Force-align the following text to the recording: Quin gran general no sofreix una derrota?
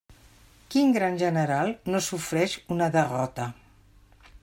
Quin 0.75 0.93
gran 0.95 1.19
general 1.25 1.71
no 1.95 2.03
sofreix 2.09 2.59
una 2.77 2.91
derrota? 2.99 3.51